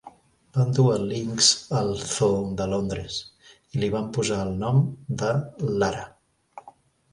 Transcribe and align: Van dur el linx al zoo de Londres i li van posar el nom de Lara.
Van 0.57 0.69
dur 0.77 0.85
el 0.93 1.03
linx 1.11 1.49
al 1.81 1.89
zoo 2.13 2.39
de 2.63 2.67
Londres 2.73 3.19
i 3.77 3.83
li 3.85 3.93
van 3.99 4.09
posar 4.19 4.41
el 4.49 4.57
nom 4.65 4.83
de 5.23 5.33
Lara. 5.85 6.05